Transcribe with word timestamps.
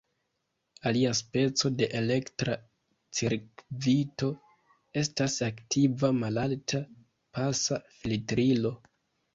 Alia 0.91 1.09
speco 1.17 1.69
de 1.81 1.87
elektra 1.99 2.55
cirkvito 3.19 4.31
estas 5.05 5.39
aktiva 5.51 6.11
malalta-pasa 6.25 7.83
filtrilo. 8.03 8.77